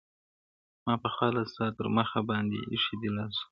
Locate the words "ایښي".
2.71-2.95